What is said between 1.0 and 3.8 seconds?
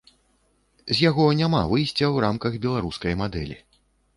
яго няма выйсця ў рамках беларускай мадэлі.